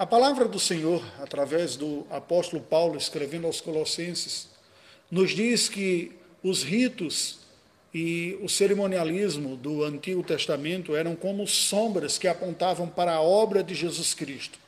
[0.00, 4.48] A palavra do Senhor, através do apóstolo Paulo escrevendo aos Colossenses,
[5.10, 7.40] nos diz que os ritos
[7.92, 13.74] e o cerimonialismo do Antigo Testamento eram como sombras que apontavam para a obra de
[13.74, 14.58] Jesus Cristo.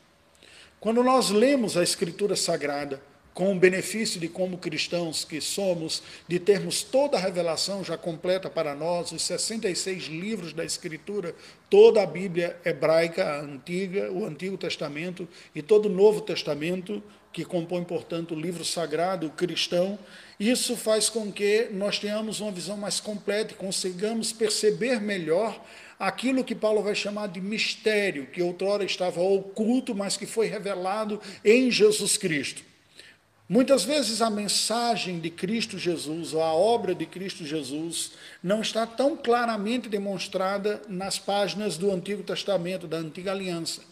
[0.79, 3.02] Quando nós lemos a Escritura Sagrada,
[3.34, 8.50] com o benefício de, como cristãos que somos, de termos toda a revelação já completa
[8.50, 11.34] para nós, os 66 livros da Escritura,
[11.70, 17.45] toda a Bíblia hebraica, a antiga, o Antigo Testamento e todo o Novo Testamento, que
[17.45, 19.98] compõe, portanto, o livro sagrado cristão,
[20.38, 25.59] isso faz com que nós tenhamos uma visão mais completa e consigamos perceber melhor
[25.98, 31.18] aquilo que Paulo vai chamar de mistério, que outrora estava oculto, mas que foi revelado
[31.42, 32.71] em Jesus Cristo.
[33.48, 38.87] Muitas vezes a mensagem de Cristo Jesus, ou a obra de Cristo Jesus, não está
[38.87, 43.82] tão claramente demonstrada nas páginas do Antigo Testamento, da Antiga Aliança.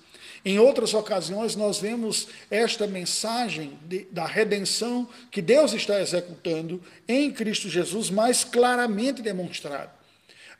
[0.45, 7.31] Em outras ocasiões, nós vemos esta mensagem de, da redenção que Deus está executando em
[7.31, 9.93] Cristo Jesus mais claramente demonstrada.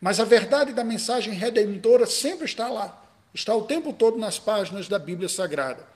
[0.01, 3.03] Mas a verdade da mensagem redentora sempre está lá,
[3.33, 5.90] está o tempo todo nas páginas da Bíblia Sagrada.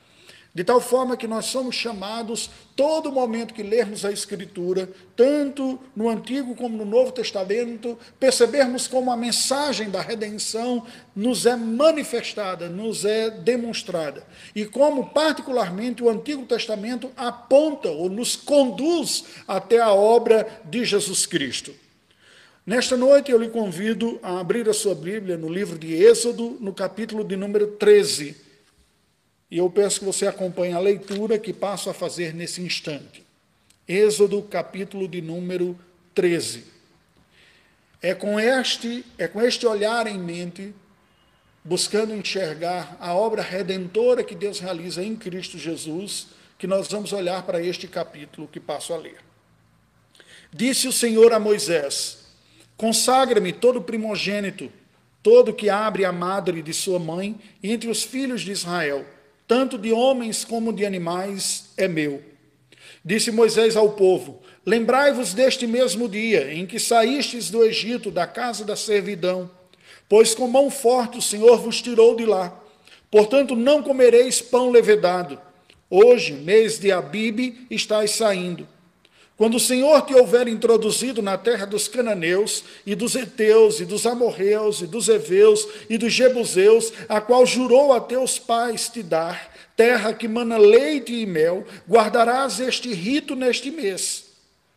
[0.55, 6.09] De tal forma que nós somos chamados, todo momento que lermos a Escritura, tanto no
[6.09, 13.05] Antigo como no Novo Testamento, percebermos como a mensagem da redenção nos é manifestada, nos
[13.05, 14.25] é demonstrada.
[14.55, 21.27] E como, particularmente, o Antigo Testamento aponta ou nos conduz até a obra de Jesus
[21.27, 21.75] Cristo.
[22.65, 26.73] Nesta noite eu lhe convido a abrir a sua Bíblia no livro de Êxodo, no
[26.73, 28.44] capítulo de número 13.
[29.55, 33.25] E eu peço que você acompanhe a leitura que passo a fazer nesse instante.
[33.87, 35.79] Êxodo, capítulo de número
[36.13, 36.65] 13.
[38.03, 40.75] É com este, é com este olhar em mente,
[41.63, 46.27] buscando enxergar a obra redentora que Deus realiza em Cristo Jesus,
[46.59, 49.21] que nós vamos olhar para este capítulo que passo a ler.
[50.53, 52.25] Disse o Senhor a Moisés:
[52.77, 54.69] Consagra-me todo primogênito,
[55.23, 59.14] todo que abre a madre de sua mãe, entre os filhos de Israel
[59.47, 62.23] tanto de homens como de animais, é meu.
[63.05, 68.65] Disse Moisés ao povo: Lembrai-vos deste mesmo dia em que saístes do Egito, da casa
[68.65, 69.51] da servidão,
[70.09, 72.59] pois com mão forte o Senhor vos tirou de lá.
[73.11, 75.39] Portanto, não comereis pão levedado.
[75.91, 78.67] Hoje, mês de Abibe, estáis saindo.
[79.37, 84.07] Quando o Senhor te houver introduzido na terra dos cananeus, e dos heteus, e dos
[84.07, 89.53] amorreus, e dos heveus, e dos jebuseus, a qual jurou a teus pais te dar,
[89.77, 94.27] terra que mana leite e mel, guardarás este rito neste mês.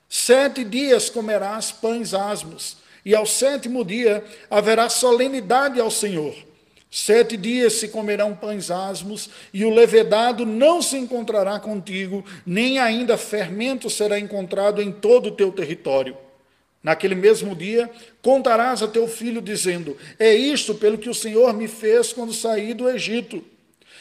[0.09, 6.47] Sete dias comerás pães asmos, e ao sétimo dia haverá solenidade ao Senhor
[6.89, 13.17] Sete dias se comerão pães asmos, e o levedado não se encontrará contigo, nem ainda
[13.17, 16.17] fermento será encontrado em todo o teu território.
[16.81, 17.89] Naquele mesmo dia,
[18.21, 22.73] contarás a teu filho, dizendo: É isto pelo que o Senhor me fez quando saí
[22.73, 23.43] do Egito.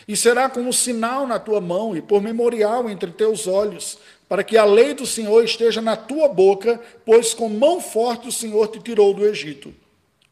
[0.07, 3.99] E será como sinal na tua mão e por memorial entre teus olhos,
[4.29, 8.33] para que a lei do Senhor esteja na tua boca, pois com mão forte o
[8.33, 9.75] Senhor te tirou do Egito.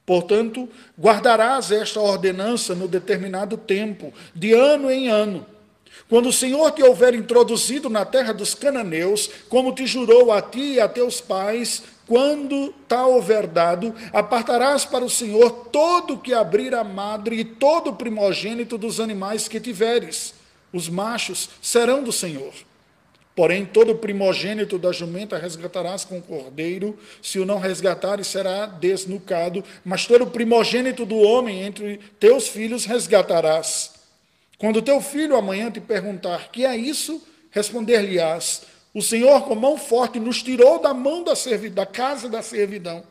[0.07, 5.47] Portanto, guardarás esta ordenança no determinado tempo, de ano em ano.
[6.09, 10.75] Quando o Senhor te houver introduzido na terra dos cananeus, como te jurou a ti
[10.75, 16.35] e a teus pais, quando tal houver dado, apartarás para o Senhor todo o que
[16.35, 20.35] abrir a madre e todo o primogênito dos animais que tiveres.
[20.73, 22.53] Os machos serão do Senhor.
[23.35, 29.65] Porém, todo primogênito da jumenta resgatarás com o cordeiro, se o não resgatares, será desnucado,
[29.85, 33.95] mas todo primogênito do homem entre teus filhos resgatarás.
[34.57, 37.21] Quando teu filho amanhã te perguntar: que é isso?
[37.51, 38.63] Responder-lhe-ás:
[38.95, 41.33] O Senhor, com mão forte, nos tirou da mão da,
[41.73, 43.03] da casa da servidão.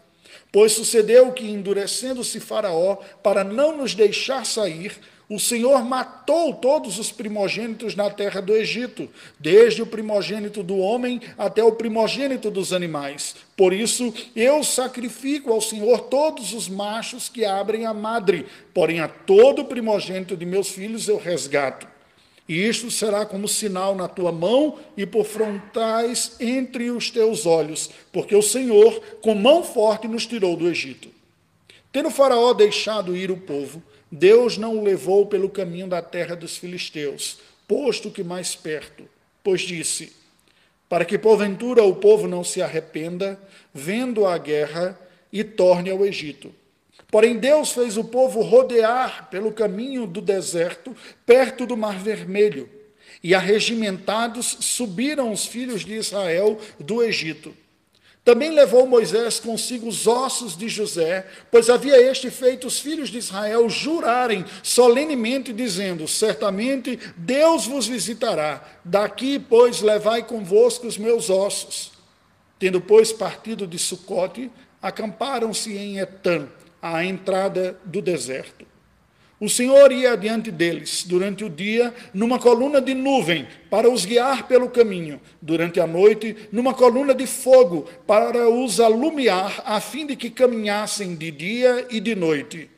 [0.53, 4.95] Pois sucedeu que, endurecendo-se Faraó, para não nos deixar sair,
[5.33, 9.09] o Senhor matou todos os primogênitos na terra do Egito,
[9.39, 13.35] desde o primogênito do homem até o primogênito dos animais.
[13.57, 18.45] Por isso, eu sacrifico ao Senhor todos os machos que abrem a madre,
[18.75, 21.87] porém a todo primogênito de meus filhos eu resgato.
[22.47, 27.89] E isto será como sinal na tua mão e por frontais entre os teus olhos,
[28.11, 31.09] porque o Senhor, com mão forte, nos tirou do Egito.
[31.91, 33.81] Tendo Faraó deixado ir o povo,
[34.15, 39.05] Deus não o levou pelo caminho da terra dos filisteus, posto que mais perto,
[39.43, 40.13] pois disse:
[40.87, 43.41] Para que porventura o povo não se arrependa,
[43.73, 44.99] vendo a guerra,
[45.31, 46.53] e torne ao Egito.
[47.09, 50.95] Porém, Deus fez o povo rodear pelo caminho do deserto,
[51.25, 52.69] perto do Mar Vermelho.
[53.23, 57.51] E arregimentados subiram os filhos de Israel do Egito.
[58.23, 63.17] Também levou Moisés consigo os ossos de José, pois havia este feito os filhos de
[63.17, 68.63] Israel jurarem solenemente, dizendo: Certamente Deus vos visitará.
[68.83, 71.91] Daqui, pois, levai convosco os meus ossos.
[72.57, 74.49] Tendo, pois, partido de Sucote,
[74.81, 76.47] acamparam-se em Etã,
[76.81, 78.72] à entrada do deserto.
[79.43, 84.47] O Senhor ia adiante deles durante o dia numa coluna de nuvem para os guiar
[84.47, 90.15] pelo caminho, durante a noite numa coluna de fogo para os alumiar, a fim de
[90.15, 92.69] que caminhassem de dia e de noite.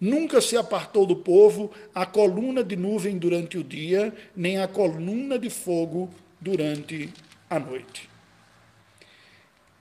[0.00, 5.36] Nunca se apartou do povo a coluna de nuvem durante o dia, nem a coluna
[5.36, 6.08] de fogo
[6.40, 7.12] durante
[7.50, 8.08] a noite.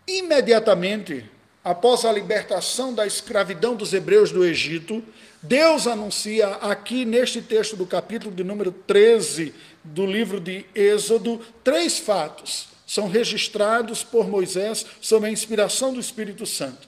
[0.07, 1.23] Imediatamente
[1.65, 5.03] após a libertação da escravidão dos hebreus do Egito,
[5.47, 9.53] Deus anuncia aqui neste texto do capítulo de número 13
[9.83, 12.69] do livro de Êxodo três fatos.
[12.87, 16.87] São registrados por Moisés sob a inspiração do Espírito Santo.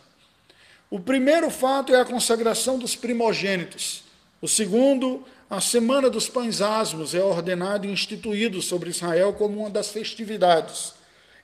[0.89, 4.04] O primeiro fato é a consagração dos primogênitos.
[4.42, 9.69] O segundo, a Semana dos Pães Asmos é ordenado e instituído sobre Israel como uma
[9.69, 10.97] das festividades.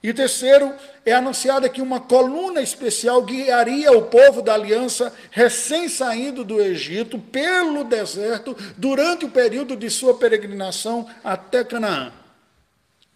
[0.03, 0.73] E o terceiro,
[1.05, 7.85] é anunciada que uma coluna especial guiaria o povo da aliança recém-saído do Egito pelo
[7.85, 12.11] deserto durante o período de sua peregrinação até Canaã.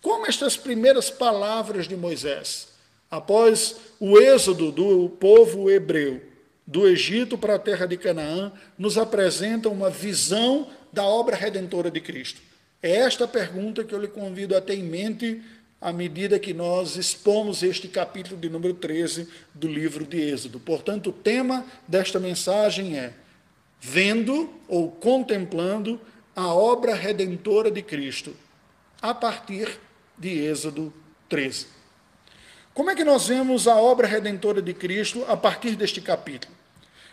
[0.02, 2.70] Como estas primeiras palavras de Moisés,
[3.12, 6.22] após o êxodo do povo hebreu
[6.66, 12.00] do Egito para a terra de Canaã, nos apresentam uma visão da obra redentora de
[12.00, 12.42] Cristo.
[12.82, 15.42] É esta pergunta que eu lhe convido a ter em mente
[15.80, 20.60] à medida que nós expomos este capítulo de número 13 do livro de Êxodo.
[20.60, 23.14] Portanto, o tema desta mensagem é
[23.80, 26.02] vendo ou contemplando
[26.36, 28.36] a obra redentora de Cristo,
[29.02, 29.80] a partir
[30.18, 30.92] de Êxodo
[31.30, 31.68] 13.
[32.74, 36.54] Como é que nós vemos a obra redentora de Cristo a partir deste capítulo?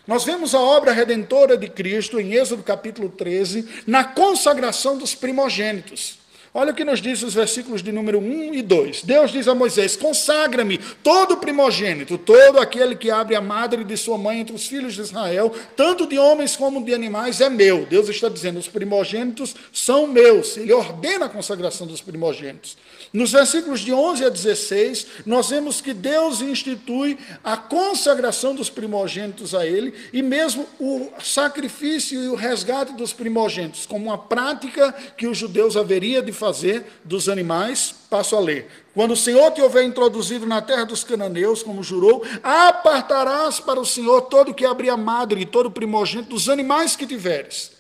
[0.07, 6.19] Nós vemos a obra redentora de Cristo em Êxodo capítulo 13, na consagração dos primogênitos.
[6.57, 9.03] Olha o que nos diz os versículos de número 1 e 2.
[9.03, 14.17] Deus diz a Moisés: Consagra-me todo primogênito, todo aquele que abre a madre de sua
[14.17, 17.85] mãe entre os filhos de Israel, tanto de homens como de animais, é meu.
[17.87, 20.57] Deus está dizendo: os primogênitos são meus.
[20.57, 22.77] Ele ordena a consagração dos primogênitos.
[23.15, 29.55] Nos versículos de 11 a 16, nós vemos que Deus institui a consagração dos primogênitos
[29.55, 35.29] a Ele e mesmo o sacrifício e o resgate dos primogênitos, como uma prática que
[35.29, 37.95] os judeus haveria de fazer dos animais.
[38.11, 38.69] Passo a ler.
[38.93, 43.87] Quando o Senhor te houver introduzido na terra dos cananeus, como jurou, apartarás para o
[43.87, 47.71] Senhor todo o que abrir a madre e todo o primogênito dos animais que tiveres.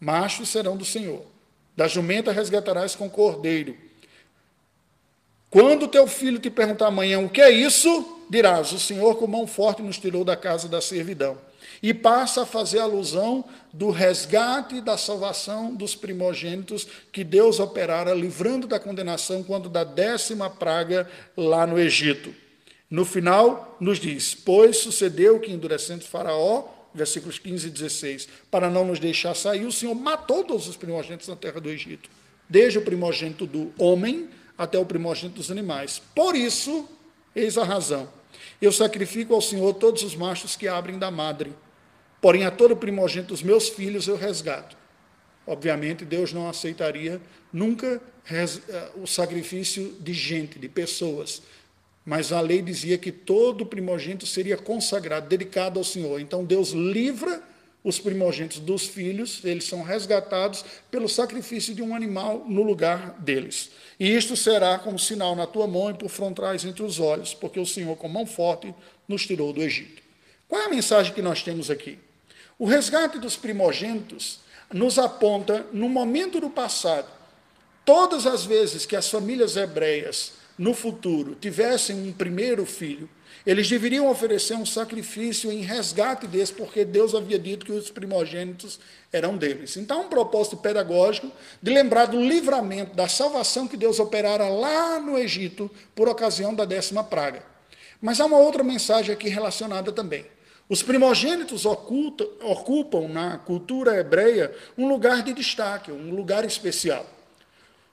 [0.00, 1.22] Machos serão do Senhor.
[1.76, 3.88] Da jumenta resgatarás com cordeiro
[5.50, 9.46] quando teu filho te perguntar amanhã o que é isso, dirás: O Senhor com mão
[9.46, 11.36] forte nos tirou da casa da servidão.
[11.82, 18.14] E passa a fazer alusão do resgate e da salvação dos primogênitos que Deus operara,
[18.14, 22.34] livrando da condenação quando da décima praga lá no Egito.
[22.88, 26.64] No final, nos diz: Pois sucedeu que, endurecendo Faraó,
[26.94, 31.28] versículos 15 e 16, para não nos deixar sair, o Senhor matou todos os primogênitos
[31.28, 32.08] na terra do Egito,
[32.48, 34.28] desde o primogênito do homem
[34.60, 36.02] até o primogênito dos animais.
[36.14, 36.86] Por isso,
[37.34, 38.06] eis a razão.
[38.60, 41.54] Eu sacrifico ao Senhor todos os machos que abrem da madre,
[42.20, 44.76] porém a todo primogênito dos meus filhos eu resgato.
[45.46, 47.18] Obviamente, Deus não aceitaria
[47.50, 48.44] nunca eh,
[48.96, 51.40] o sacrifício de gente, de pessoas,
[52.04, 56.20] mas a lei dizia que todo primogênito seria consagrado, dedicado ao Senhor.
[56.20, 57.42] Então Deus livra
[57.82, 63.70] os primogênitos dos filhos, eles são resgatados pelo sacrifício de um animal no lugar deles.
[63.98, 67.58] E isto será como sinal na tua mão e por frontais entre os olhos, porque
[67.58, 68.74] o Senhor, com mão forte,
[69.08, 70.02] nos tirou do Egito.
[70.46, 71.98] Qual é a mensagem que nós temos aqui?
[72.58, 74.40] O resgate dos primogênitos
[74.72, 77.08] nos aponta, no momento do passado,
[77.84, 83.08] todas as vezes que as famílias hebreias, no futuro, tivessem um primeiro filho,
[83.46, 88.78] eles deveriam oferecer um sacrifício em resgate desse, porque Deus havia dito que os primogênitos
[89.10, 89.78] eram deles.
[89.78, 95.16] Então, um propósito pedagógico de lembrar do livramento, da salvação que Deus operara lá no
[95.16, 97.42] Egito por ocasião da décima praga.
[97.98, 100.26] Mas há uma outra mensagem aqui relacionada também.
[100.68, 107.06] Os primogênitos oculta, ocupam na cultura hebreia um lugar de destaque, um lugar especial.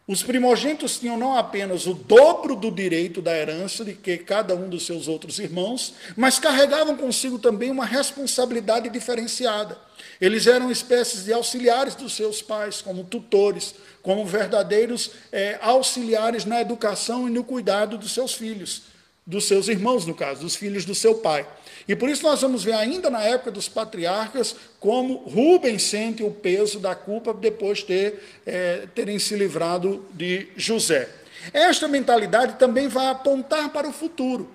[0.07, 4.69] Os primogênitos tinham não apenas o dobro do direito da herança de que cada um
[4.69, 9.77] dos seus outros irmãos, mas carregavam consigo também uma responsabilidade diferenciada.
[10.21, 16.61] Eles eram espécies de auxiliares dos seus pais, como tutores, como verdadeiros é, auxiliares na
[16.61, 18.83] educação e no cuidado dos seus filhos,
[19.27, 21.45] dos seus irmãos, no caso, dos filhos do seu pai.
[21.85, 26.31] E por isso nós vamos ver ainda na época dos patriarcas como Rubens sente o
[26.31, 31.09] peso da culpa depois de ter, é, terem se livrado de José.
[31.51, 34.49] Esta mentalidade também vai apontar para o futuro.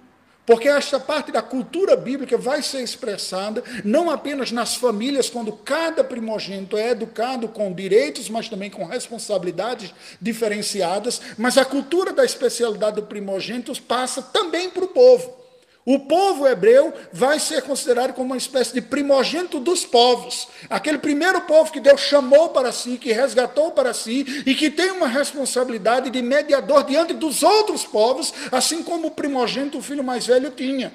[0.45, 6.03] Porque esta parte da cultura bíblica vai ser expressada não apenas nas famílias, quando cada
[6.03, 12.97] primogênito é educado com direitos, mas também com responsabilidades diferenciadas, mas a cultura da especialidade
[12.97, 15.42] do primogênito passa também para o povo.
[15.85, 20.47] O povo hebreu vai ser considerado como uma espécie de primogênito dos povos.
[20.71, 24.93] Aquele primeiro povo que Deus chamou para si, que resgatou para si e que tem
[24.93, 30.25] uma responsabilidade de mediador diante dos outros povos, assim como o primogênito, o filho mais
[30.25, 30.93] velho, tinha.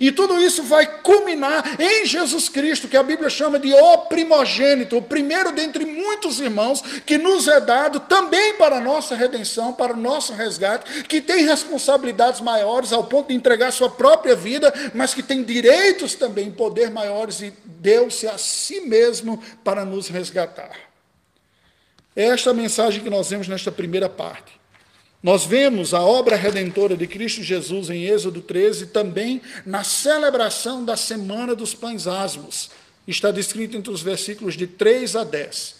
[0.00, 4.96] E tudo isso vai culminar em Jesus Cristo, que a Bíblia chama de o primogênito,
[4.96, 9.92] o primeiro dentre muitos irmãos, que nos é dado também para a nossa redenção, para
[9.92, 15.12] o nosso resgate, que tem responsabilidades maiores ao ponto de entregar sua própria vida, mas
[15.12, 20.72] que tem direitos também, poder maiores, e deu-se a si mesmo para nos resgatar.
[22.16, 24.63] É esta mensagem que nós vemos nesta primeira parte.
[25.24, 30.98] Nós vemos a obra redentora de Cristo Jesus em Êxodo 13 também na celebração da
[30.98, 32.68] Semana dos Pães Asmos.
[33.08, 35.76] Está descrito entre os versículos de 3 a 10.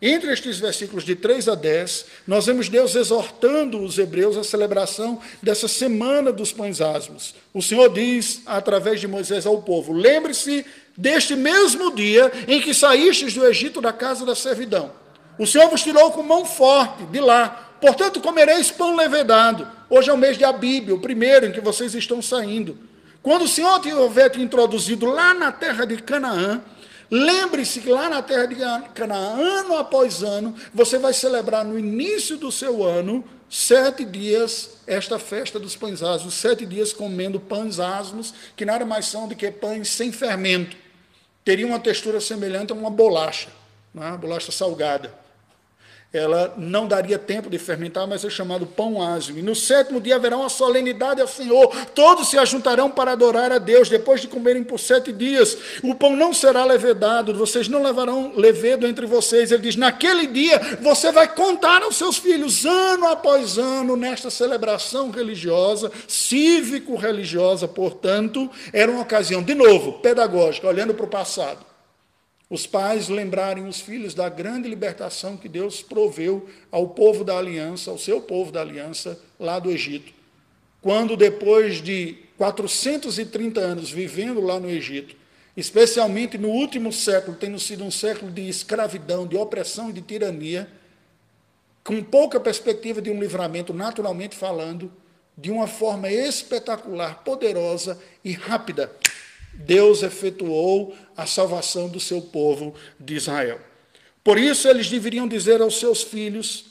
[0.00, 5.20] Entre estes versículos de 3 a 10, nós vemos Deus exortando os hebreus à celebração
[5.42, 7.34] dessa Semana dos Pães Asmos.
[7.52, 10.64] O Senhor diz, através de Moisés ao povo: Lembre-se
[10.96, 14.90] deste mesmo dia em que saístes do Egito da casa da servidão.
[15.38, 19.66] O Senhor vos tirou com mão forte de lá Portanto, comereis pão levedado.
[19.88, 22.76] Hoje é o mês de Abíbia, o primeiro em que vocês estão saindo.
[23.22, 26.60] Quando o Senhor tiver te introduzido lá na terra de Canaã,
[27.10, 28.56] lembre-se que lá na terra de
[28.94, 35.18] Canaã, ano após ano, você vai celebrar no início do seu ano, sete dias, esta
[35.18, 39.50] festa dos pães asmos, sete dias comendo pães asmos, que nada mais são do que
[39.50, 40.76] pães sem fermento.
[41.44, 43.48] Teria uma textura semelhante a uma bolacha,
[43.94, 44.16] uma é?
[44.16, 45.27] bolacha salgada
[46.10, 49.40] ela não daria tempo de fermentar, mas é chamado pão ázimo.
[49.40, 51.68] E no sétimo dia haverá uma solenidade ao Senhor.
[51.94, 55.58] Todos se ajuntarão para adorar a Deus, depois de comerem por sete dias.
[55.82, 59.52] O pão não será levedado, vocês não levarão levedo entre vocês.
[59.52, 65.10] Ele diz: naquele dia você vai contar aos seus filhos, ano após ano, nesta celebração
[65.10, 71.67] religiosa, cívico-religiosa, portanto, era uma ocasião, de novo, pedagógica, olhando para o passado
[72.50, 77.90] os pais lembrarem os filhos da grande libertação que Deus proveu ao povo da aliança,
[77.90, 80.12] ao seu povo da aliança lá do Egito.
[80.80, 85.14] Quando depois de 430 anos vivendo lá no Egito,
[85.56, 90.68] especialmente no último século, tendo sido um século de escravidão, de opressão e de tirania,
[91.84, 94.90] com pouca perspectiva de um livramento, naturalmente falando,
[95.36, 98.92] de uma forma espetacular, poderosa e rápida,
[99.58, 103.60] Deus efetuou a salvação do seu povo de Israel.
[104.22, 106.66] Por isso, eles deveriam dizer aos seus filhos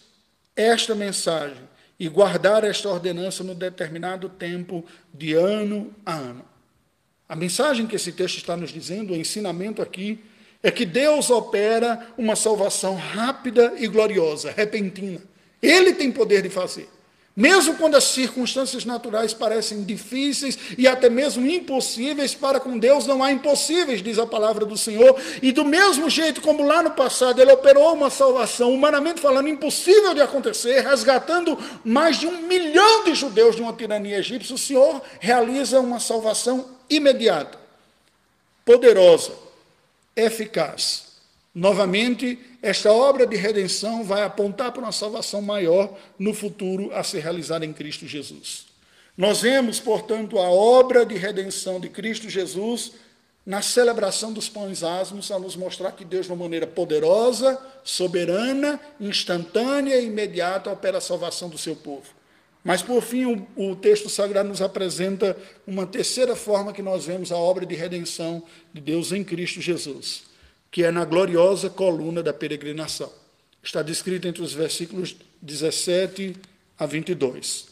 [0.55, 1.67] esta mensagem
[1.99, 6.45] e guardar esta ordenança no determinado tempo, de ano a ano.
[7.27, 10.23] A mensagem que esse texto está nos dizendo, o ensinamento aqui,
[10.63, 15.21] é que Deus opera uma salvação rápida e gloriosa, repentina.
[15.61, 16.87] Ele tem poder de fazer.
[17.37, 23.23] Mesmo quando as circunstâncias naturais parecem difíceis e até mesmo impossíveis, para com Deus não
[23.23, 25.15] há impossíveis, diz a palavra do Senhor.
[25.39, 30.15] E do mesmo jeito como lá no passado ele operou uma salvação, humanamente falando, impossível
[30.15, 34.99] de acontecer, resgatando mais de um milhão de judeus de uma tirania egípcia, o Senhor
[35.19, 37.59] realiza uma salvação imediata,
[38.65, 39.31] poderosa,
[40.15, 41.06] eficaz.
[41.57, 47.21] Novamente, esta obra de redenção vai apontar para uma salvação maior no futuro a ser
[47.21, 48.67] realizada em Cristo Jesus.
[49.17, 52.91] Nós vemos, portanto, a obra de redenção de Cristo Jesus
[53.43, 58.79] na celebração dos pães asmos, a nos mostrar que Deus, de uma maneira poderosa, soberana,
[58.99, 62.05] instantânea e imediata, opera a salvação do seu povo.
[62.63, 65.35] Mas, por fim, o, o, texto sagrado nos apresenta
[65.65, 70.26] uma terceira forma que nós vemos a obra de redenção de Deus em Cristo Jesus
[70.71, 73.11] que é na gloriosa coluna da peregrinação.
[73.63, 76.35] Está descrito entre os versículos 17
[76.77, 77.67] a 22.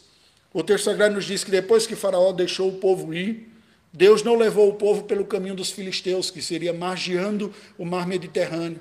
[0.52, 3.48] O texto sagrado nos diz que depois que Faraó deixou o povo ir,
[3.92, 8.80] Deus não levou o povo pelo caminho dos filisteus, que seria margeando o mar Mediterrâneo.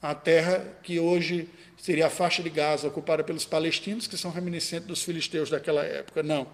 [0.00, 4.88] a terra que hoje seria a faixa de Gaza, ocupada pelos palestinos, que são reminiscentes
[4.88, 6.22] dos filisteus daquela época.
[6.24, 6.46] Não.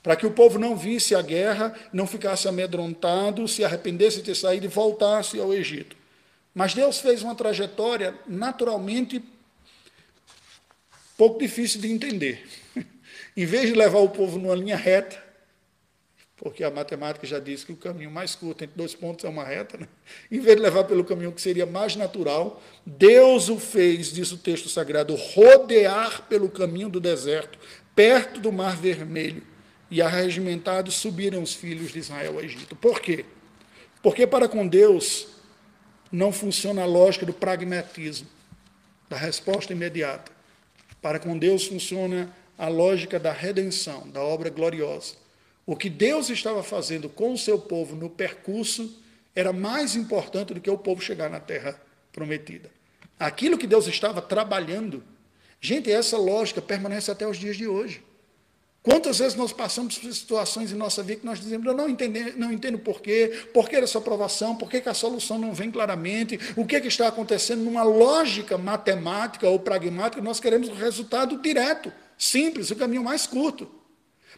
[0.00, 4.34] Para que o povo não visse a guerra, não ficasse amedrontado, se arrependesse de ter
[4.34, 5.96] saído e voltasse ao Egito.
[6.54, 9.22] Mas Deus fez uma trajetória naturalmente
[11.16, 12.46] pouco difícil de entender.
[13.36, 15.22] em vez de levar o povo numa linha reta,
[16.36, 19.44] porque a matemática já diz que o caminho mais curto entre dois pontos é uma
[19.44, 19.88] reta, né?
[20.30, 24.36] em vez de levar pelo caminho que seria mais natural, Deus o fez, diz o
[24.36, 27.58] texto sagrado, rodear pelo caminho do deserto,
[27.94, 29.42] perto do Mar Vermelho,
[29.90, 32.74] e arregimentados subiram os filhos de Israel ao Egito.
[32.74, 33.24] Por quê?
[34.02, 35.28] Porque para com Deus
[36.14, 38.28] não funciona a lógica do pragmatismo,
[39.08, 40.30] da resposta imediata.
[41.02, 45.14] Para com Deus funciona a lógica da redenção, da obra gloriosa.
[45.66, 48.96] O que Deus estava fazendo com o seu povo no percurso
[49.34, 51.80] era mais importante do que o povo chegar na terra
[52.12, 52.70] prometida.
[53.18, 55.02] Aquilo que Deus estava trabalhando,
[55.60, 58.04] gente, essa lógica permanece até os dias de hoje.
[58.84, 62.36] Quantas vezes nós passamos por situações em nossa vida que nós dizemos, eu não entendo,
[62.36, 66.38] não entendo por quê, por que essa aprovação, por que, a solução não vem claramente,
[66.54, 71.90] o que, que está acontecendo numa lógica matemática ou pragmática, nós queremos o resultado direto,
[72.18, 73.66] simples, o caminho mais curto.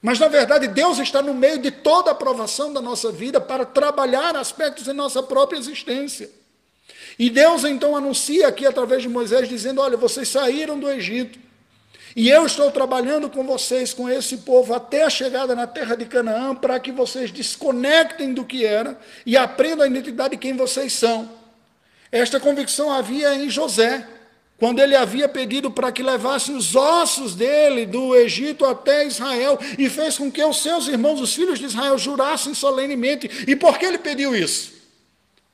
[0.00, 3.66] Mas, na verdade, Deus está no meio de toda a aprovação da nossa vida para
[3.66, 6.30] trabalhar aspectos em nossa própria existência.
[7.18, 11.45] E Deus então anuncia aqui através de Moisés, dizendo: Olha, vocês saíram do Egito,
[12.16, 16.06] e eu estou trabalhando com vocês, com esse povo, até a chegada na terra de
[16.06, 20.94] Canaã, para que vocês desconectem do que era e aprendam a identidade de quem vocês
[20.94, 21.28] são.
[22.10, 24.08] Esta convicção havia em José
[24.58, 29.90] quando ele havia pedido para que levassem os ossos dele do Egito até Israel, e
[29.90, 33.44] fez com que os seus irmãos, os filhos de Israel, jurassem solenemente.
[33.46, 34.72] E por que ele pediu isso?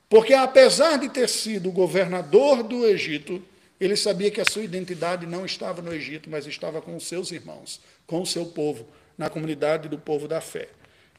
[0.07, 3.43] Porque, apesar de ter sido governador do Egito,
[3.83, 7.31] ele sabia que a sua identidade não estava no Egito, mas estava com os seus
[7.31, 8.87] irmãos, com o seu povo,
[9.17, 10.69] na comunidade do povo da fé.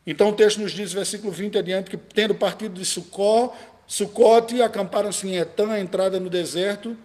[0.06, 3.56] Então o texto nos diz, versículo 20 adiante, que tendo partido de Sucó,
[3.87, 6.97] Sucote, acamparam-se em Etã, a entrada no deserto,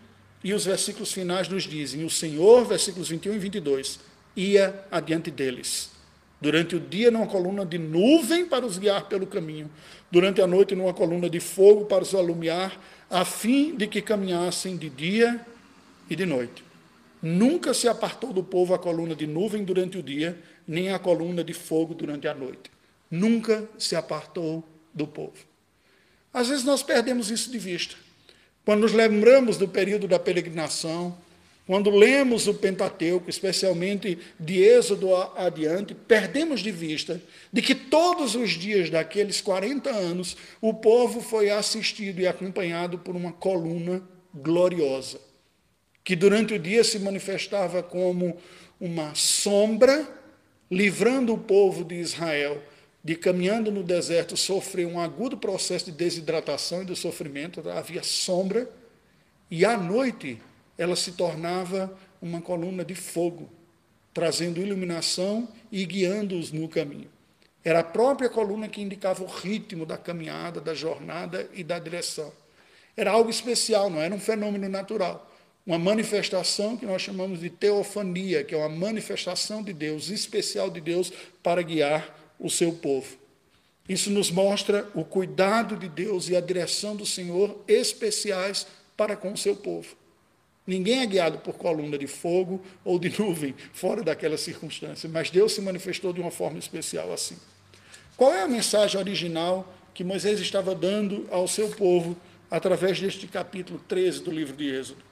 [0.43, 3.99] e os versículos finais nos dizem: O Senhor, versículos 21 e 22,
[4.35, 5.91] ia adiante deles.
[6.41, 9.69] Durante o dia, numa coluna de nuvem para os guiar pelo caminho.
[10.09, 14.77] Durante a noite, numa coluna de fogo para os alumiar, a fim de que caminhassem
[14.77, 15.45] de dia
[16.09, 16.63] e de noite.
[17.21, 21.43] Nunca se apartou do povo a coluna de nuvem durante o dia, nem a coluna
[21.43, 22.71] de fogo durante a noite.
[23.09, 25.37] Nunca se apartou do povo.
[26.33, 27.95] Às vezes nós perdemos isso de vista.
[28.63, 31.17] Quando nos lembramos do período da peregrinação,
[31.69, 37.21] quando lemos o Pentateuco, especialmente de Êxodo adiante, perdemos de vista
[37.53, 43.15] de que todos os dias daqueles 40 anos o povo foi assistido e acompanhado por
[43.15, 44.01] uma coluna
[44.33, 45.21] gloriosa,
[46.03, 48.37] que durante o dia se manifestava como
[48.81, 50.07] uma sombra,
[50.71, 52.63] livrando o povo de Israel
[53.03, 58.67] de caminhando no deserto sofrer um agudo processo de desidratação e de sofrimento, havia sombra,
[59.51, 60.41] e à noite
[60.79, 63.49] ela se tornava uma coluna de fogo,
[64.13, 67.09] trazendo iluminação e guiando-os no caminho.
[67.65, 72.31] Era a própria coluna que indicava o ritmo da caminhada, da jornada e da direção.
[72.95, 75.29] Era algo especial, não era um fenômeno natural.
[75.67, 80.79] Uma manifestação que nós chamamos de teofania, que é uma manifestação de Deus, especial de
[80.79, 81.11] Deus,
[81.43, 83.17] para guiar o seu povo.
[83.87, 88.65] Isso nos mostra o cuidado de Deus e a direção do Senhor especiais
[88.95, 89.98] para com o seu povo.
[90.69, 95.53] Ninguém é guiado por coluna de fogo ou de nuvem fora daquela circunstância, mas Deus
[95.53, 97.35] se manifestou de uma forma especial assim.
[98.15, 102.15] Qual é a mensagem original que Moisés estava dando ao seu povo
[102.51, 105.03] através deste capítulo 13 do livro de Êxodo?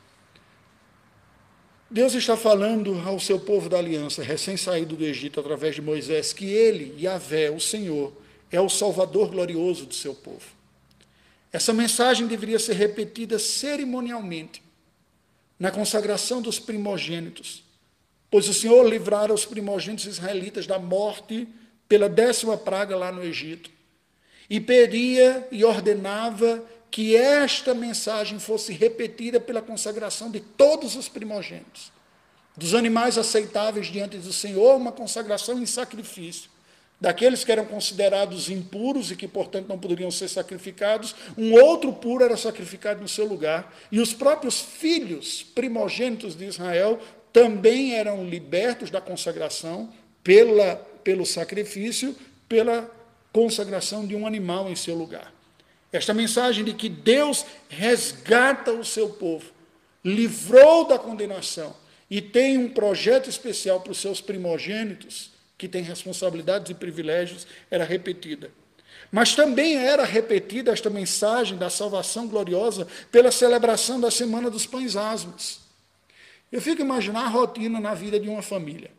[1.89, 6.45] Deus está falando ao seu povo da aliança, recém-saído do Egito, através de Moisés, que
[6.45, 8.13] ele, Yahvé, o Senhor,
[8.51, 10.45] é o Salvador glorioso do seu povo.
[11.51, 14.66] Essa mensagem deveria ser repetida cerimonialmente,
[15.59, 17.63] na consagração dos primogênitos,
[18.29, 21.47] pois o Senhor livrara os primogênitos israelitas da morte
[21.87, 23.69] pela décima praga lá no Egito,
[24.49, 31.91] e pedia e ordenava que esta mensagem fosse repetida pela consagração de todos os primogênitos,
[32.55, 36.49] dos animais aceitáveis diante do Senhor, uma consagração em sacrifício,
[36.99, 42.23] daqueles que eram considerados impuros e que, portanto, não poderiam ser sacrificados, um outro puro
[42.23, 46.99] era sacrificado no seu lugar, e os próprios filhos primogênitos de Israel
[47.31, 52.15] também eram libertos da consagração pela, pelo sacrifício,
[52.49, 52.89] pela
[53.31, 55.31] consagração de um animal em seu lugar.
[55.91, 59.57] Esta mensagem de que Deus resgata o seu povo
[60.03, 61.75] livrou da condenação
[62.09, 67.83] e tem um projeto especial para os seus primogênitos, que têm responsabilidades e privilégios, era
[67.83, 68.51] repetida.
[69.11, 74.95] Mas também era repetida esta mensagem da salvação gloriosa pela celebração da Semana dos Pães
[74.95, 75.61] Asmos.
[76.51, 78.91] Eu fico imaginando a rotina na vida de uma família.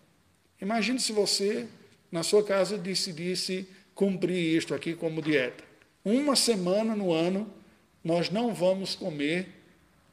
[0.61, 1.67] Imagine se você,
[2.11, 5.65] na sua casa, decidisse cumprir isto aqui como dieta.
[6.05, 7.51] Uma semana no ano,
[8.03, 9.49] nós não vamos comer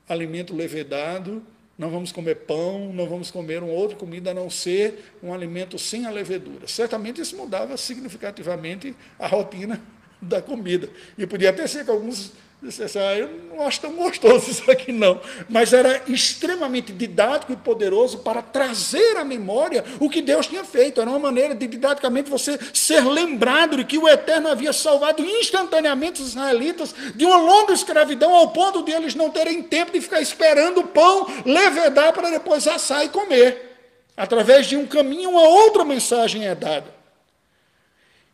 [0.08, 1.45] alimento levedado,
[1.77, 5.77] não vamos comer pão, não vamos comer uma outra comida a não ser um alimento
[5.77, 6.67] sem a levedura.
[6.67, 9.81] Certamente isso mudava significativamente a rotina
[10.27, 10.89] da comida.
[11.17, 12.31] E podia até ser que alguns
[12.65, 15.19] dissessem, ah, eu não acho tão gostoso isso aqui não.
[15.47, 20.99] Mas era extremamente didático e poderoso para trazer à memória o que Deus tinha feito.
[20.99, 26.21] Era uma maneira de didaticamente você ser lembrado de que o Eterno havia salvado instantaneamente
[26.21, 30.21] os israelitas de uma longa escravidão ao ponto de eles não terem tempo de ficar
[30.21, 33.73] esperando o pão levedar para depois assar e comer.
[34.17, 36.94] Através de um caminho, uma outra mensagem é dada.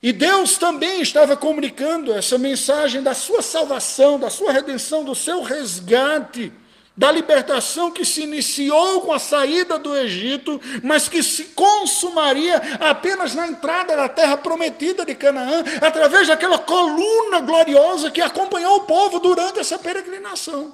[0.03, 5.43] E Deus também estava comunicando essa mensagem da sua salvação, da sua redenção, do seu
[5.43, 6.51] resgate,
[6.97, 13.35] da libertação que se iniciou com a saída do Egito, mas que se consumaria apenas
[13.35, 19.19] na entrada da terra prometida de Canaã, através daquela coluna gloriosa que acompanhou o povo
[19.19, 20.73] durante essa peregrinação.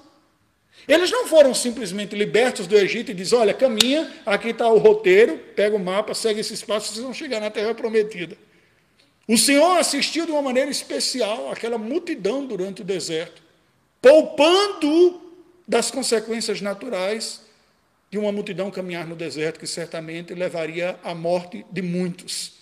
[0.88, 5.38] Eles não foram simplesmente libertos do Egito e dizem: olha, caminha, aqui está o roteiro,
[5.54, 8.38] pega o mapa, segue esse espaço, vocês vão chegar na terra prometida.
[9.28, 13.42] O Senhor assistiu de uma maneira especial aquela multidão durante o deserto,
[14.02, 15.22] poupando
[15.68, 17.42] das consequências naturais
[18.10, 22.54] de uma multidão caminhar no deserto, que certamente levaria à morte de muitos.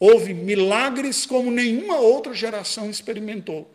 [0.00, 3.70] Houve milagres como nenhuma outra geração experimentou.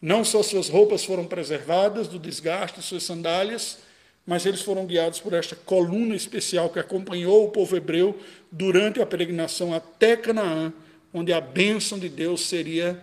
[0.00, 3.78] Não só suas roupas foram preservadas do desgaste, suas sandálias,
[4.24, 8.16] mas eles foram guiados por esta coluna especial que acompanhou o povo hebreu
[8.52, 10.72] durante a peregrinação até Canaã
[11.18, 13.02] onde a bênção de Deus seria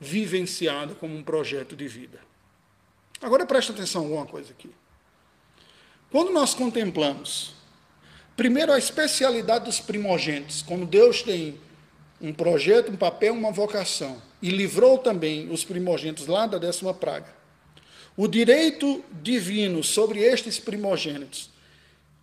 [0.00, 2.18] vivenciada como um projeto de vida.
[3.22, 4.68] Agora preste atenção a alguma coisa aqui.
[6.10, 7.54] Quando nós contemplamos,
[8.36, 11.60] primeiro, a especialidade dos primogênitos, como Deus tem
[12.20, 17.32] um projeto, um papel, uma vocação, e livrou também os primogênitos lá da décima praga.
[18.16, 21.50] O direito divino sobre estes primogênitos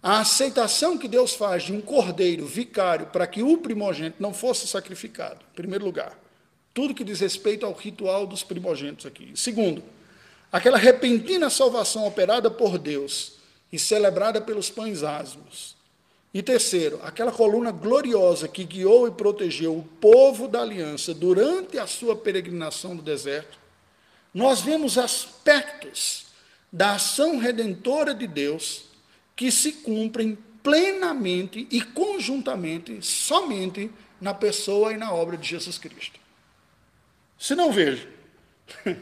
[0.06, 4.68] a aceitação que Deus faz de um cordeiro vicário para que o primogênito não fosse
[4.68, 6.16] sacrificado, em primeiro lugar.
[6.76, 9.32] Tudo que diz respeito ao ritual dos primogênitos aqui.
[9.34, 9.82] Segundo,
[10.52, 13.38] aquela repentina salvação operada por Deus
[13.74, 15.76] e celebrada pelos pães asmos.
[16.32, 21.88] E terceiro, aquela coluna gloriosa que guiou e protegeu o povo da aliança durante a
[21.88, 23.58] sua peregrinação no deserto.
[24.32, 26.28] Nós vemos aspectos
[26.72, 28.94] da ação redentora de Deus
[29.36, 36.20] que se cumprem plenamente e conjuntamente somente na pessoa e na obra de Jesus Cristo.
[37.38, 38.08] Se não veja,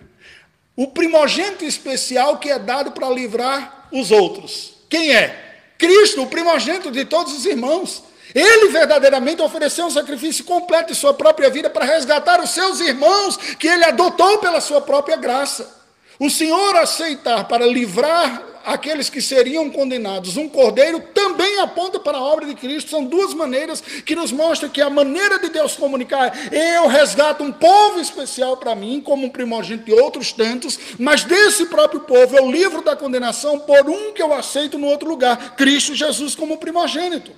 [0.76, 4.74] o primogênito especial que é dado para livrar os outros.
[4.90, 5.74] Quem é?
[5.78, 8.04] Cristo, o primogênito de todos os irmãos.
[8.34, 13.38] Ele verdadeiramente ofereceu um sacrifício completo de sua própria vida para resgatar os seus irmãos,
[13.38, 15.82] que ele adotou pela sua própria graça.
[16.20, 22.22] O Senhor aceitar para livrar aqueles que seriam condenados, um cordeiro, também aponta para a
[22.22, 22.90] obra de Cristo.
[22.90, 27.52] São duas maneiras que nos mostram que a maneira de Deus comunicar, eu resgato um
[27.52, 32.50] povo especial para mim, como um primogênito de outros tantos, mas desse próprio povo eu
[32.52, 37.32] livro da condenação por um que eu aceito no outro lugar, Cristo Jesus como primogênito.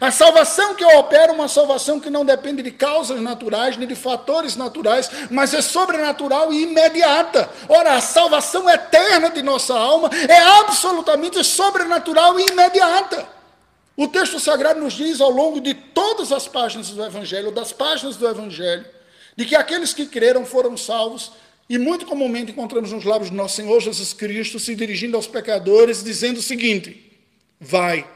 [0.00, 3.86] A salvação que eu opero é uma salvação que não depende de causas naturais, nem
[3.86, 7.50] de fatores naturais, mas é sobrenatural e imediata.
[7.68, 13.28] Ora, a salvação eterna de nossa alma é absolutamente sobrenatural e imediata.
[13.96, 18.16] O texto sagrado nos diz ao longo de todas as páginas do Evangelho, das páginas
[18.16, 18.86] do Evangelho,
[19.36, 21.32] de que aqueles que creram foram salvos,
[21.68, 26.02] e muito comumente encontramos nos lábios do nosso Senhor Jesus Cristo se dirigindo aos pecadores,
[26.02, 27.12] dizendo o seguinte:
[27.60, 28.06] Vai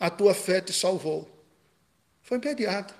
[0.00, 1.28] a tua fé te salvou.
[2.22, 2.94] Foi imediato.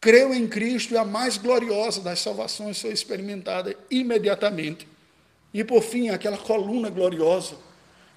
[0.00, 4.86] Creu em Cristo e a mais gloriosa das salvações foi experimentada imediatamente.
[5.54, 7.56] E por fim, aquela coluna gloriosa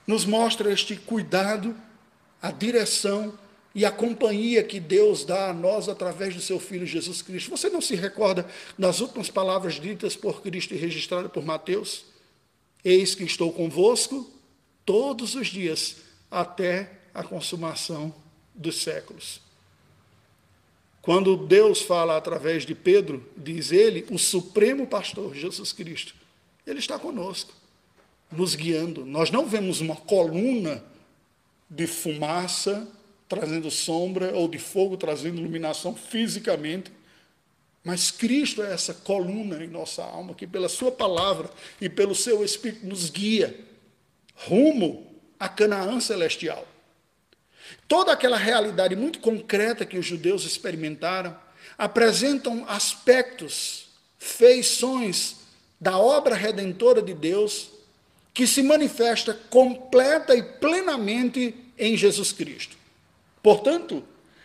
[0.06, 1.76] nos mostra este cuidado,
[2.42, 3.38] a direção
[3.74, 7.52] e a companhia que Deus dá a nós através do seu Filho Jesus Cristo.
[7.52, 8.46] Você não se recorda
[8.78, 12.06] das últimas palavras ditas por Cristo e registradas por Mateus?
[12.84, 14.30] Eis que estou convosco
[14.86, 15.98] todos os dias
[16.32, 18.16] até a consumação
[18.56, 19.42] dos séculos.
[21.02, 26.16] Quando Deus fala através de Pedro, diz ele, o supremo pastor, Jesus Cristo,
[26.66, 27.54] ele está conosco.
[28.32, 29.06] nos guiando.
[29.06, 30.84] Nós não vemos uma coluna
[31.68, 32.88] de fumaça
[33.28, 36.92] trazendo sombra ou de fogo trazendo iluminação fisicamente,
[37.84, 41.50] mas Cristo é essa coluna em nossa alma que pela sua palavra
[41.82, 43.60] e pelo seu espírito nos guia
[44.36, 46.68] rumo a Canaã celestial.
[47.88, 51.36] Toda aquela realidade muito concreta que os judeus experimentaram
[51.78, 55.38] apresentam aspectos, feições
[55.80, 57.70] da obra redentora de Deus
[58.34, 62.78] que se manifesta completa e plenamente em Jesus Cristo.
[63.42, 64.04] Portanto,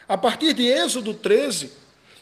[0.08, 1.70] a partir de Êxodo 13,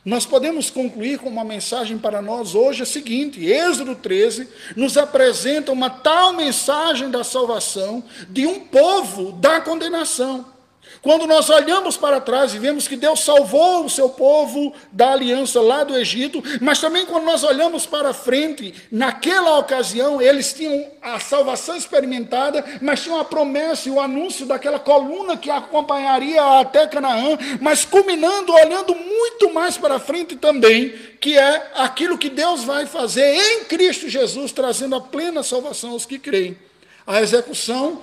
[0.04, 5.70] nós podemos concluir com uma mensagem para nós hoje a seguinte: Êxodo 13 nos apresenta
[5.70, 10.51] uma tal mensagem da salvação de um povo da condenação.
[11.00, 15.60] Quando nós olhamos para trás e vemos que Deus salvou o seu povo da aliança
[15.60, 21.18] lá do Egito, mas também quando nós olhamos para frente, naquela ocasião eles tinham a
[21.18, 27.36] salvação experimentada, mas tinham a promessa e o anúncio daquela coluna que acompanharia até Canaã,
[27.60, 33.34] mas culminando, olhando muito mais para frente também, que é aquilo que Deus vai fazer
[33.34, 36.56] em Cristo Jesus, trazendo a plena salvação aos que creem.
[37.04, 38.00] A execução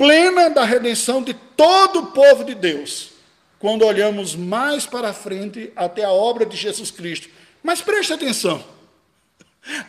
[0.00, 3.10] plena da redenção de todo o povo de Deus,
[3.58, 7.28] quando olhamos mais para frente até a obra de Jesus Cristo.
[7.62, 8.64] Mas preste atenção,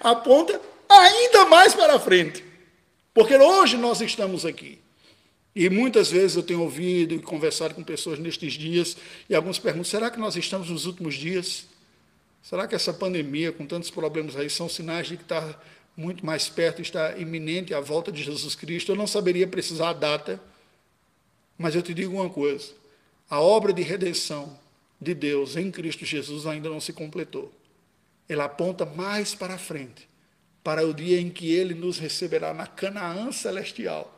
[0.02, 2.44] aponta ainda mais para frente,
[3.14, 4.82] porque hoje nós estamos aqui.
[5.56, 8.98] E muitas vezes eu tenho ouvido e conversado com pessoas nestes dias,
[9.30, 11.68] e alguns perguntam: será que nós estamos nos últimos dias?
[12.42, 15.58] Será que essa pandemia, com tantos problemas aí, são sinais de que está
[15.96, 18.92] muito mais perto, está iminente a volta de Jesus Cristo.
[18.92, 20.42] Eu não saberia precisar a data,
[21.58, 22.72] mas eu te digo uma coisa:
[23.30, 24.58] a obra de redenção
[25.00, 27.52] de Deus em Cristo Jesus ainda não se completou.
[28.30, 30.08] Ela aponta mais para frente,
[30.64, 34.18] para o dia em que ele nos receberá na Canaã celestial.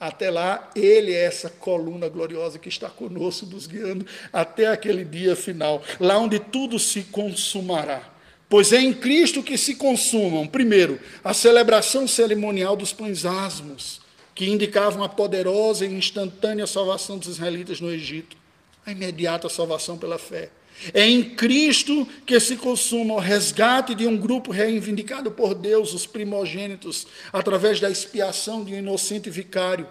[0.00, 5.36] Até lá, ele é essa coluna gloriosa que está conosco, nos guiando até aquele dia
[5.36, 8.11] final, lá onde tudo se consumará.
[8.52, 14.02] Pois é em Cristo que se consumam, primeiro, a celebração cerimonial dos pães asmos,
[14.34, 18.36] que indicavam a poderosa e instantânea salvação dos israelitas no Egito,
[18.84, 20.50] a imediata salvação pela fé.
[20.92, 26.04] É em Cristo que se consuma o resgate de um grupo reivindicado por Deus, os
[26.04, 29.88] primogênitos, através da expiação de um inocente vicário,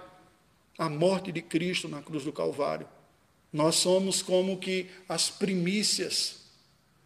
[0.77, 2.87] a morte de Cristo na cruz do Calvário.
[3.51, 6.40] Nós somos como que as primícias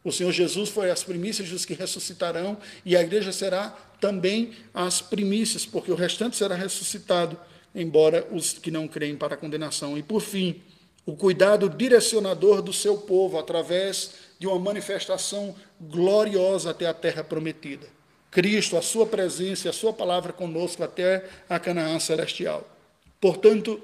[0.06, 5.02] o Senhor Jesus foi as primícias dos que ressuscitarão, e a igreja será também as
[5.02, 7.36] primícias, porque o restante será ressuscitado,
[7.74, 9.98] embora os que não creem para a condenação.
[9.98, 10.62] E por fim,
[11.08, 17.88] o cuidado direcionador do seu povo através de uma manifestação gloriosa até a terra prometida.
[18.30, 22.70] Cristo, a sua presença e a sua palavra conosco até a Canaã celestial.
[23.20, 23.82] Portanto,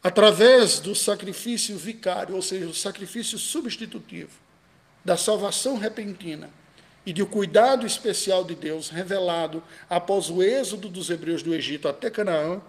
[0.00, 4.41] através do sacrifício vicário, ou seja, o sacrifício substitutivo,
[5.04, 6.50] da salvação repentina
[7.04, 12.10] e do cuidado especial de Deus revelado após o êxodo dos hebreus do Egito até
[12.10, 12.60] Canaã,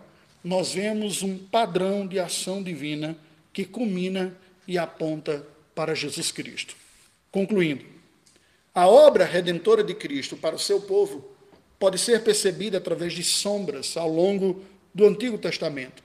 [0.44, 3.16] nós vemos um padrão de ação divina
[3.52, 4.36] que culmina
[4.68, 6.76] e aponta para Jesus Cristo.
[7.32, 7.86] Concluindo,
[8.74, 11.32] a obra redentora de Cristo para o seu povo
[11.78, 16.04] pode ser percebida através de sombras ao longo do Antigo Testamento.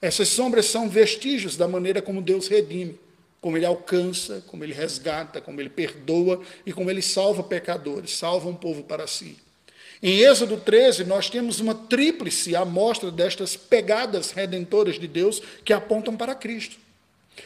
[0.00, 2.98] Essas sombras são vestígios da maneira como Deus redime
[3.42, 8.48] como ele alcança, como ele resgata, como ele perdoa e como ele salva pecadores, salva
[8.48, 9.36] um povo para si.
[10.00, 16.16] Em Êxodo 13, nós temos uma tríplice amostra destas pegadas redentoras de Deus que apontam
[16.16, 16.76] para Cristo.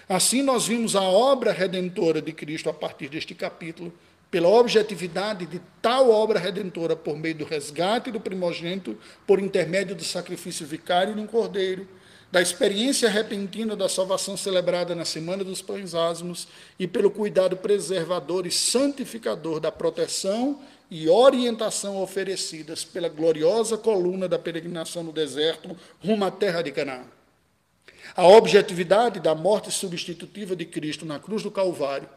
[0.07, 3.93] Assim, nós vimos a obra redentora de Cristo a partir deste capítulo,
[4.31, 10.05] pela objetividade de tal obra redentora por meio do resgate do primogênito, por intermédio do
[10.05, 11.89] sacrifício vicário de um cordeiro,
[12.31, 18.47] da experiência repentina da salvação celebrada na Semana dos Pães Asmos e pelo cuidado preservador
[18.47, 20.61] e santificador da proteção
[20.91, 27.05] e orientação oferecidas pela gloriosa coluna da peregrinação no deserto rumo à terra de Canaã.
[28.15, 32.09] A objetividade da morte substitutiva de Cristo na cruz do Calvário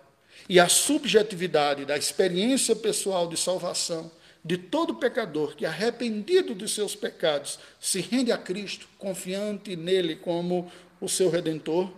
[0.47, 4.11] e a subjetividade da experiência pessoal de salvação
[4.43, 10.71] de todo pecador que, arrependido dos seus pecados, se rende a Cristo, confiante nele como
[11.01, 11.91] o seu redentor,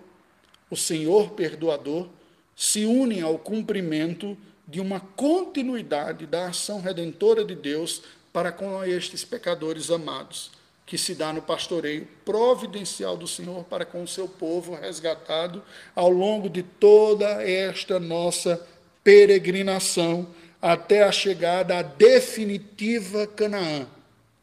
[0.70, 2.08] o Senhor perdoador,
[2.56, 9.26] se unem ao cumprimento de uma continuidade da ação redentora de Deus para com estes
[9.26, 10.52] pecadores amados,
[10.86, 15.64] que se dá no pastoreio providencial do Senhor para com o seu povo resgatado
[15.96, 18.66] ao longo de toda esta nossa
[19.04, 20.28] peregrinação
[20.62, 23.88] até a chegada à definitiva Canaã,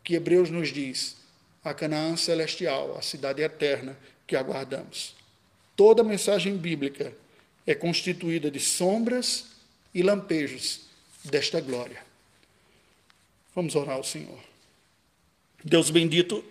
[0.02, 1.16] que Hebreus nos diz,
[1.62, 5.14] a Canaã celestial, a cidade eterna que aguardamos.
[5.76, 7.12] Toda mensagem bíblica
[7.66, 9.46] é constituída de sombras
[9.94, 10.80] e lampejos
[11.24, 12.02] desta glória.
[13.54, 14.38] Vamos orar ao Senhor.
[15.64, 16.44] Deus bendito,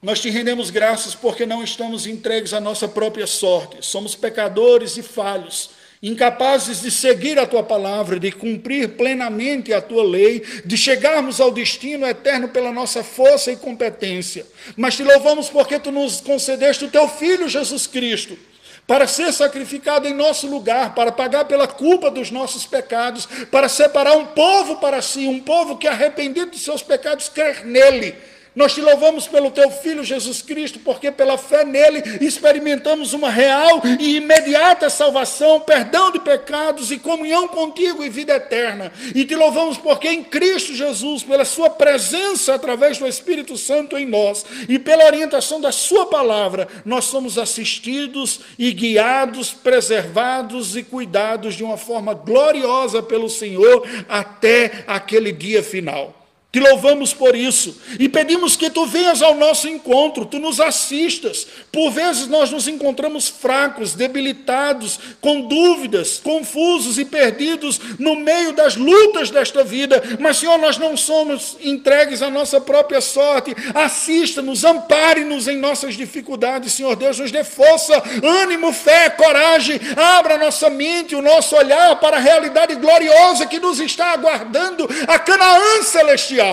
[0.00, 3.84] nós te rendemos graças porque não estamos entregues à nossa própria sorte.
[3.84, 5.70] Somos pecadores e falhos,
[6.02, 11.50] incapazes de seguir a tua palavra, de cumprir plenamente a tua lei, de chegarmos ao
[11.50, 14.46] destino eterno pela nossa força e competência.
[14.76, 18.38] Mas te louvamos porque tu nos concedeste o teu filho Jesus Cristo
[18.86, 24.16] para ser sacrificado em nosso lugar, para pagar pela culpa dos nossos pecados, para separar
[24.16, 28.14] um povo para si, um povo que arrependido de seus pecados quer nele
[28.58, 33.80] nós te louvamos pelo teu Filho Jesus Cristo, porque pela fé nele experimentamos uma real
[34.00, 38.90] e imediata salvação, perdão de pecados e comunhão contigo e vida eterna.
[39.14, 44.04] E te louvamos porque em Cristo Jesus, pela Sua presença através do Espírito Santo em
[44.04, 51.54] nós e pela orientação da Sua palavra, nós somos assistidos e guiados, preservados e cuidados
[51.54, 56.17] de uma forma gloriosa pelo Senhor até aquele dia final.
[56.58, 61.46] Te louvamos por isso e pedimos que tu venhas ao nosso encontro, tu nos assistas.
[61.70, 68.74] Por vezes nós nos encontramos fracos, debilitados, com dúvidas, confusos e perdidos no meio das
[68.74, 73.54] lutas desta vida, mas, Senhor, nós não somos entregues à nossa própria sorte.
[73.72, 78.02] Assista-nos, ampare-nos em nossas dificuldades, Senhor Deus, nos dê força,
[78.42, 79.78] ânimo, fé, coragem.
[79.96, 85.20] Abra nossa mente, o nosso olhar para a realidade gloriosa que nos está aguardando, a
[85.20, 86.47] Canaã celestial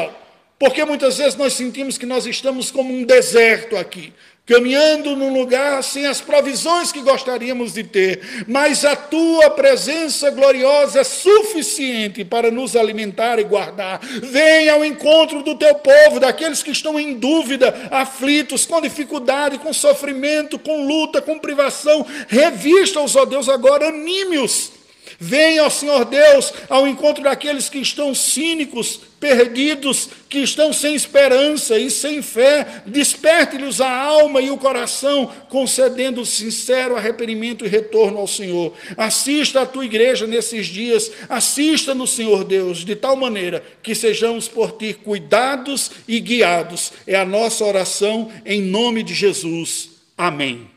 [0.58, 4.14] porque muitas vezes nós sentimos que nós estamos como um deserto aqui,
[4.46, 11.02] caminhando num lugar sem as provisões que gostaríamos de ter, mas a tua presença gloriosa
[11.02, 14.00] é suficiente para nos alimentar e guardar.
[14.02, 19.74] Venha ao encontro do teu povo, daqueles que estão em dúvida, aflitos, com dificuldade, com
[19.74, 22.06] sofrimento, com luta, com privação.
[22.30, 24.85] Revista-os, ó Deus, agora, anime-os
[25.20, 31.80] Venha, ó Senhor Deus, ao encontro daqueles que estão cínicos, perdidos, que estão sem esperança
[31.80, 32.84] e sem fé.
[32.86, 38.74] Desperte-lhes a alma e o coração, concedendo sincero arrependimento e retorno ao Senhor.
[38.98, 44.74] Assista a tua igreja nesses dias, assista-nos, Senhor Deus, de tal maneira que sejamos por
[44.74, 46.92] ti cuidados e guiados.
[47.08, 49.90] É a nossa oração em nome de Jesus.
[50.18, 50.75] Amém.